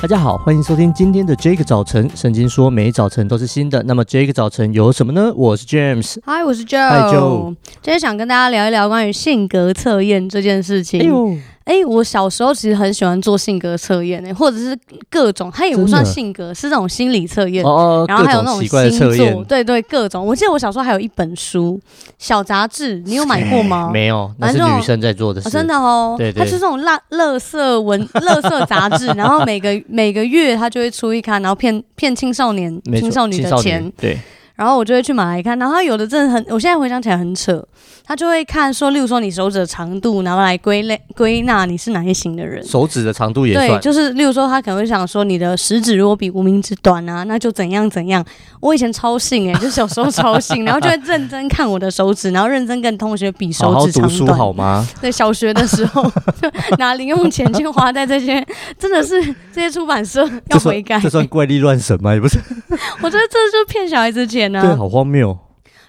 [0.00, 2.10] 大家好，欢迎收听今天的 Jake 早晨。
[2.14, 5.30] 圣经说每早晨都是新的，那么 Jake 早晨有什么呢？
[5.36, 7.54] 我是 James，嗨，我是 Joe，嗨 Joe。
[7.82, 11.02] 今天想跟大家聊一聊关于性格测验这件事情。
[11.02, 11.36] 哎呦。
[11.70, 14.76] 哎、欸，我小时候其实很喜欢做性格测验诶，或者是
[15.08, 17.64] 各种，它也不算性格，是这种心理测验。
[17.64, 19.14] 哦，然后还有那种星座，
[19.44, 20.26] 对，对对，各种。
[20.26, 21.80] 我记得我小时候还有一本书，
[22.18, 23.88] 小杂志，你有买过吗？
[23.92, 25.46] 没有，那是女生在做的事。
[25.46, 33.92] 哦、真的哦，对，对，对，它是这种垃垃圾文、垃圾杂志，然后每个每个月它就会出一刊，然后骗骗青少年、青少女的钱。
[33.96, 34.18] 对。
[34.60, 37.64] 然后我就会去买来看，然后他有的真的很，我现在回想起来很扯。
[38.04, 42.62] 他就会看说，例如说你手指的长度，然后来归类归纳你是哪一型的人。
[42.66, 43.68] 手指的长度也算。
[43.68, 48.22] 对，就是例如说他可能会想说，你的食指如果比无名指短啊，那就怎样怎样。
[48.60, 54.10] 我以前超信诶、欸， 就小时候超信，然后就会认真看我的手指，然后认真跟同学比手指长短。
[54.10, 54.86] 好好读书好吗？
[55.00, 56.02] 对，小学的时候
[56.42, 58.44] 就拿零用钱去花在这些，
[58.76, 59.22] 真的是
[59.54, 60.98] 这些出版社要悔改。
[60.98, 62.12] 这算怪力乱神吗？
[62.12, 62.36] 也不是。
[63.02, 64.49] 我觉得这就是骗小孩子钱。
[64.52, 65.36] 对，好荒谬。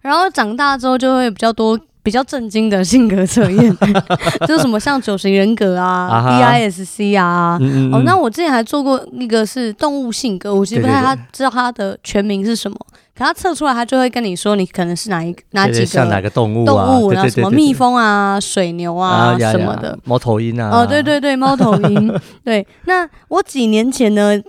[0.00, 3.76] 然后长大之后就会比较多比较震惊的性格测验，
[4.46, 7.58] 就是什么像九型人格啊、DISC 啊。
[7.60, 12.76] 嗯嗯嗯哦，那我之前还做过那个是动物性格，我其实不太他知道它的全名是什么，
[13.14, 20.70] 可他测出来，他就会跟你说你可能是哪一哪几个像哪个动物、啊、动物，然后什么蜜蜂啊、水牛啊，啊什么的，猫头鹰啊。
[20.72, 22.20] 哦，对对对，猫头鹰。
[22.44, 24.40] 对，那我几年前呢？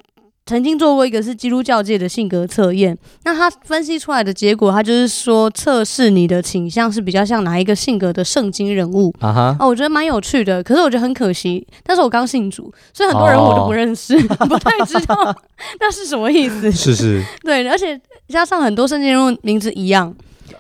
[0.50, 15.16] 曾经做过一个是基督教界的性格测验，那他分析出来的结果，他就是说测试你的倾向是比较像哪一个性格的圣经人物啊哈，哦，我觉得蛮有趣的，可是我觉得很可惜，但是我刚信主，所以很多人我都不认识，哦、 不太知道
[15.80, 16.72] 那是什么意思。
[16.72, 20.12] 是是，对，而且加上很多圣经人物名字一样。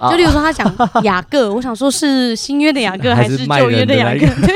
[0.10, 0.74] 就例如说，他讲
[1.04, 4.20] 雅各，我想说是新约的雅各 还是旧约的雅各？
[4.46, 4.56] 对，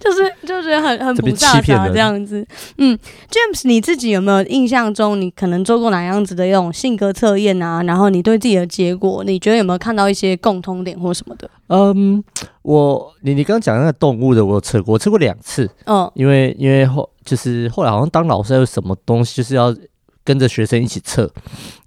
[0.00, 2.46] 就是就觉得很很不大杂这样子。
[2.78, 2.98] 嗯
[3.30, 7.82] ，James，你自己有没有印象中你可能做过哪样子的一种性格测验啊？
[7.82, 11.48] 然后你对自己的结果，你觉得有没有看到一些共通点或什么的？
[11.68, 12.22] 嗯，
[12.62, 15.68] 我你你刚刚讲那个动物的，我有测过，我测过两次。
[15.86, 19.74] 嗯，因为因为后就是后来好像当老师还有什么东西，就是要
[20.22, 21.30] 跟着学生一起测。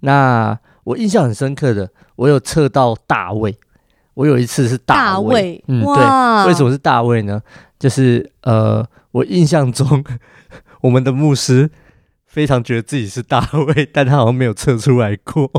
[0.00, 1.90] 那我印象很深刻的。
[2.16, 3.56] 我有测到大卫，
[4.14, 7.40] 我有一次是大卫，大嗯，对，为什么是大卫呢？
[7.78, 10.04] 就是呃，我印象中
[10.82, 11.70] 我们的牧师
[12.26, 15.50] 非常觉得自己是大卫， 但他好像没有测出来过，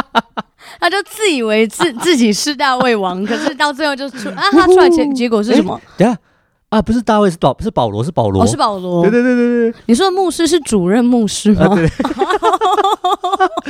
[0.80, 5.74] 他就自以为自自己是大卫王，可是到最后就出啊，他出来结结果是什么？
[5.74, 6.18] 欸、等下。
[6.70, 9.00] 啊，不是大卫，是保，不是保罗，是保罗，哦，是保罗。
[9.02, 11.64] 对对对对对，你说的牧师是主任牧师吗？
[11.64, 11.88] 啊、对。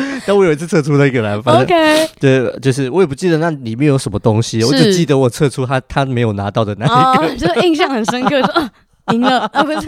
[0.26, 2.08] 但我有一次测出那个来，反正，Okay.
[2.20, 8.70] 对，就是我也不记得那里面有什么东西，我只记得我测出他他没有拿到的那一个，哦、就是印象很深刻，说啊
[9.12, 9.78] 赢了啊，不是。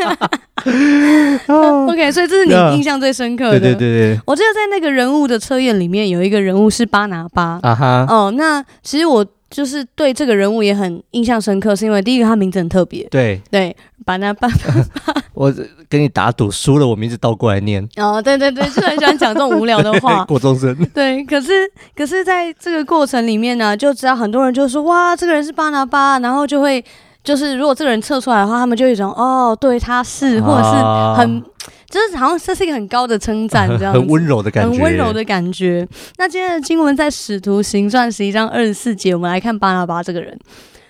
[1.48, 3.59] OK，所以这是你印象最深刻的。
[3.59, 8.06] 对对对对，我记得在那个人物的测验里面有一个人物是巴拿巴啊哈。
[8.09, 9.27] 哦，那其实我。
[9.50, 13.06] 就是对这个人物也很印象深刻，是因为第一个他名字很特别。
[13.10, 14.48] 对对，巴拿巴。
[15.34, 15.52] 我
[15.88, 17.86] 跟你打赌，输了我名字倒过来念。
[17.96, 20.24] 哦，对对对，就很喜欢讲这种无聊的话。
[20.30, 20.74] 过中生。
[20.94, 21.50] 对，可是
[21.96, 26.84] 可是在这个过程里面呢，就知道很多人就说哇，这个人是巴拿巴，然后就会
[27.24, 30.70] 就是如果这个人测出来的话，他们就有一种哦，对，他是，或者是
[31.16, 31.42] 很。
[31.90, 35.86] 就是好像这是一个很高的称赞， 这样子，很温柔的感觉，很温柔的感觉。
[36.16, 40.38] 那今天的经文在《使徒行传》十一章二十四节，我们来看巴拿巴这个人。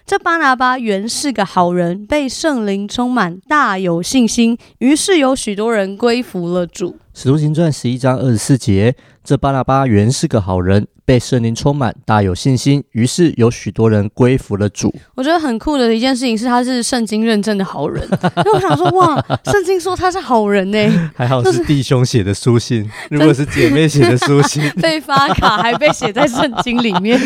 [0.07, 6.91] 这巴拿巴原是个好人，被圣灵充满，大有信心，于是有许多人归服了主。
[7.15, 10.87] 《使徒行传》十一章二十四节，这巴拿巴原是个好人。
[11.11, 14.95] 被圣灵充满，大有信心，于是有许多人归服了主。
[15.17, 18.09] 我觉得很酷的一件事情是，他是圣经认证的好人。
[18.39, 27.21] 因为我想说，哇，圣经说他是好人呢、欸，还好是弟兄写的书信， 如果是姐妹写的书信， 被发卡还被写在圣经里面，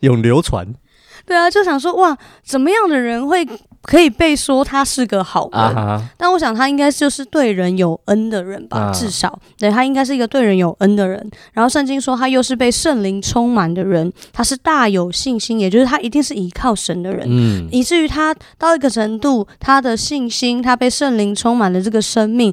[0.00, 0.66] 永流传。
[1.24, 2.14] 对啊，就想说，哇，
[2.44, 3.42] 怎么样的人会？
[3.82, 11.30] 可以被说他是个好人，啊、但我想他应该就是对人有恩的人吧，啊、至少对他应该是一个对人有恩的人。
[11.52, 22.52] 然后圣经说他又是被圣灵充满的人，他是大有信心，也就是他一定是依靠神的人，嗯，以至于他到一个程度，他的信心，他被圣灵充满了这个生命。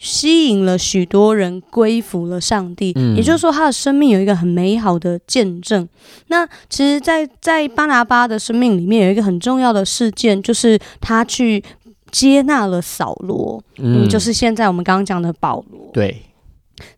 [0.00, 5.86] 吸引了许多人归服了上帝，嗯、也就是说，他的生命有一个很美好的见证。
[6.28, 11.62] 那其实在，在在巴拿巴的生命里面，有一个很重要的事件，就是他去
[12.10, 15.90] 接纳了扫罗，嗯，就是现在我们刚刚讲的保罗。
[15.92, 16.22] 对，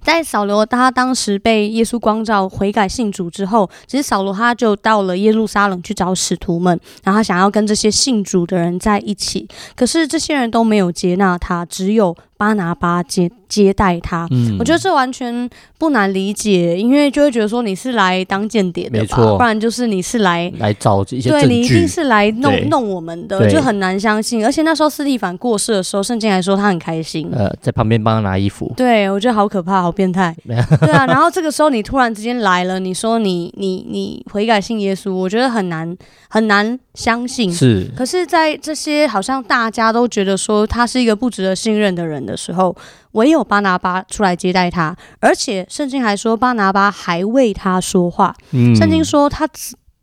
[0.00, 14.26] 在扫罗他当时被耶稣光照悔改信主之后，其实扫罗他就到了耶路撒冷去找使徒们，然后他想要跟这些信主的人在一起，可是这些人都没有接纳他，只有巴拿巴接接待他。
[14.32, 15.48] 嗯，我觉得这完全
[15.78, 24.44] 不难理解，因为就会觉得说你是来当间谍的吧，不然就是你是来来找一些对你一定是来弄弄我们的，就很难相信。
[24.44, 28.72] 而且那时候斯蒂凡过世的时候，圣经还说他很开心，呃，在旁边帮他拿衣服。
[28.76, 29.82] 对，我觉得好可怕。
[29.82, 35.96] 好变态， 对啊，然后这个时候你突然之间来了，你说你你你悔改信耶稣，我觉得很难
[36.28, 37.52] 很难相信。
[37.52, 42.76] 是，可是，在这些好像大家都觉得说他是一个不值得信任的人的时候，
[43.12, 48.34] 唯有巴拿巴出来接待他，而且圣经还说巴拿巴还为他说话。
[48.52, 49.49] 嗯，圣经说他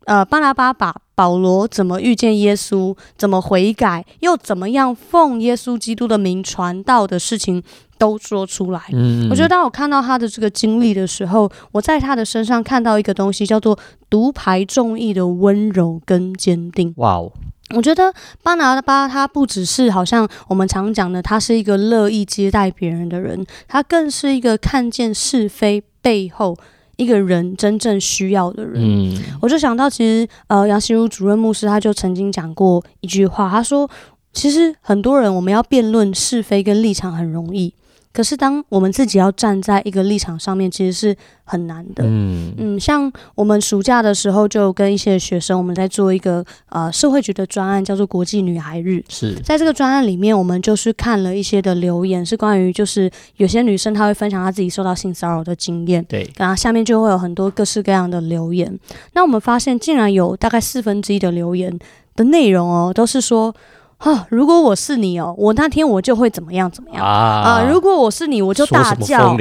[0.06, 7.62] 呃，巴拿巴把保罗怎么遇见耶稣，怎么悔改，又怎么样奉耶稣基督的名传道的事情。
[8.00, 8.80] 都说出来。
[8.94, 13.78] 嗯，我觉得当我看到他的这个经历的时候，我在他的身上看到一个东西，叫做
[14.08, 16.94] 独排众议的温柔跟坚定。
[16.96, 17.30] 哇哦！
[17.76, 18.12] 我觉得
[18.42, 26.56] 巴拿巴他不只是好像我们常讲的，他是一个乐意接待别人的人，他更是一个看见是非背后
[26.96, 28.74] 一个人真正需要的人。
[28.76, 33.88] 嗯，我就想到，其实呃，杨新如主任牧师他就曾经讲过一句话，他说
[34.32, 37.72] ：“其实很多人我们要辩论是非跟立场很容易。”
[38.12, 42.02] 可是，当我们自己要站在一个立场上面，其实是很难的。
[42.04, 49.00] 嗯嗯，像我们暑假的时候，就跟一些学生，我们在做一个呃社会局的专案，叫做国际女孩日。
[49.08, 56.04] 是在这个专案里面，我们就是看了一些的留言，是关于就是有些女生她会分享她自己受到性骚扰的经验。
[56.08, 58.76] 对，然后下面就会有很多各式各样的留言。
[59.12, 61.78] 那我们发现，竟然有大概四分之一的留言
[62.16, 63.54] 的内容哦，都是说。
[64.00, 64.26] 啊！
[64.30, 67.70] 如果我是你哦，我那天我就会怎么样怎么样啊，啊！
[67.70, 69.36] 如果我是你，我就大叫。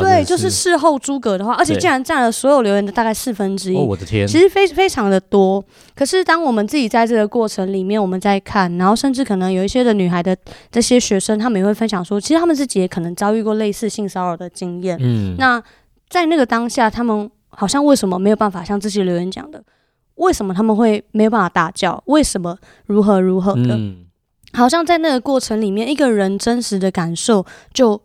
[0.00, 3.76] 对，就是事后诸葛的话，而且竟然占了所有留言的大概四分之一。
[3.76, 4.28] 哦，我的天！
[4.28, 5.64] 其实非非常的多。
[5.94, 10.36] 可是当我们自己在这个过程里面，我们在看，然后甚至可能有一些的女孩的
[10.70, 14.98] 这些学生，他们也会分享说，其实他们自己也可能遭遇过类似性骚扰的经验。
[15.00, 15.62] 嗯，那
[16.10, 19.62] 在那个当下，他们好像为什么没有办法像这些留言讲的？
[20.22, 22.02] 为什么他们会没有办法大叫？
[22.06, 23.76] 为什么如何如何的？
[23.76, 24.06] 嗯，
[24.52, 28.00] 好像在那个过程里面，一个人真实的感受就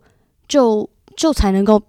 [0.46, 1.80] 就就才能够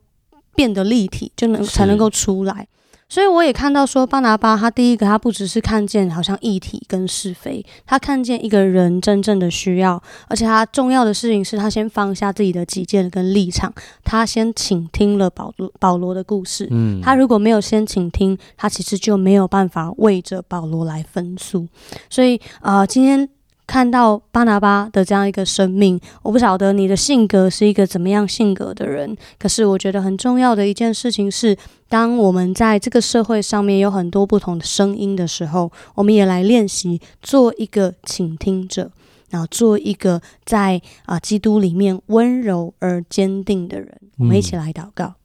[0.55, 2.67] 变得立体，就能才能够出来。
[3.09, 13.73] 所以我也看到说，巴拿巴他第一个，他不只是看见好像议题跟是非，他看见一个人真正的需要，而且他重要的事情是他先放下自己的己见跟立场，
[14.03, 16.67] 他先倾听了保罗保罗的故事。
[16.69, 21.67] 嗯，他如果没有先倾听，他其实就没有办法为着保罗来分诉。
[22.11, 23.27] 所以啊、呃，今天。
[23.69, 29.15] 看到巴拿巴的这样一个生命，我不晓得你的性格是一个怎么样性格的人。
[29.37, 31.55] 可是我觉得很重要的一件事情是，
[31.87, 38.89] 当我们在这个社会上面有很多不同的声音的时候，我们也来练习做一个倾听者，
[39.29, 43.95] 然后做一个在啊、呃、基督里面温柔而坚定的人。
[44.17, 45.18] 我们一起来祷告。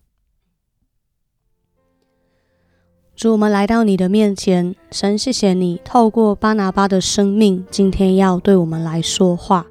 [3.17, 9.67] 主，我们来到你的面前，神，谢谢你透过巴拿巴的生命，今天要对我们来说话。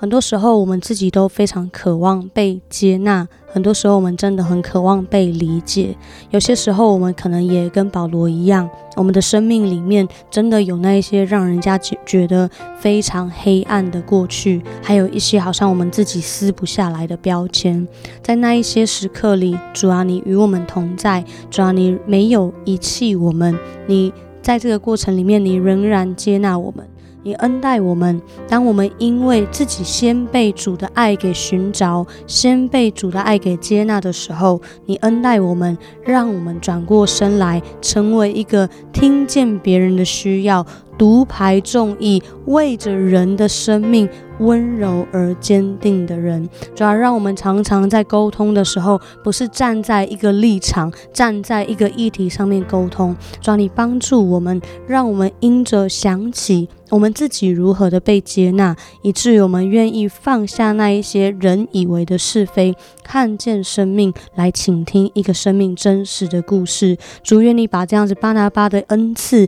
[0.00, 5.96] 很多时候，我们自己都非常渴望被接纳；很多时候，我们真的很渴望被理解。
[6.30, 12.48] 有些时候，我们可能也跟保罗一样，我们的生命里面真的有那一些让人家觉觉得
[12.78, 17.84] 非常黑暗的过去，还有一些好像我们自己撕不下来的标签。
[18.22, 26.86] 在那一些时刻里，主啊，你与我们同在；主啊，你没有遗弃我们，你在这个过程里面，你仍然接纳我们。
[27.22, 40.64] 你恩待我们，当我们因为自己先被主的爱给寻找，先被主的爱给接纳的时候，你恩待我们，让我们转过身来，成为一个听见别人的需要。
[40.98, 44.08] 独排众议，为着人的生命
[44.40, 53.16] 温柔而坚定的人，主要让我们常常在沟通的时候，不是站在一个立场，站在一个议题上面沟通。
[53.40, 62.74] 主要你帮助我们，让我们因着想起我们自己如何的被接纳，以至于我们愿意放下那一些人以为的是非，
[63.04, 66.96] 看见生命，来倾听一个生命真实的故事。
[67.22, 69.46] 主愿你把这样子巴拿巴的恩赐。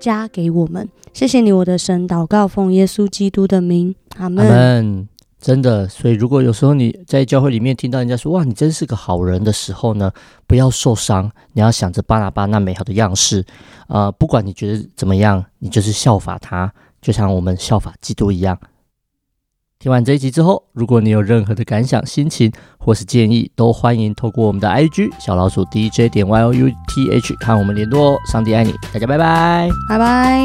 [0.00, 2.08] 加给我们，谢谢你，我的神。
[2.08, 5.06] 祷告奉耶稣基督的名，阿门。
[5.38, 10.12] 真的，所以如果有时候你在教会里面听到人家说“哇，你真是个好人”的时候呢，
[10.46, 13.42] 不要受伤，你要想着巴拿巴那美好的样式。
[13.88, 18.58] 呃，不管你觉得怎么样，你就是效法他，就像我们效法基督一样。
[19.80, 28.18] 听完这一集之后，如果你有任何的感想、心情或是建议，都欢迎透过我们的 IG 小老鼠 DJ 点 Y O U T H 看我们联络哦。
[28.30, 30.44] 上帝爱你，大家拜拜，拜拜。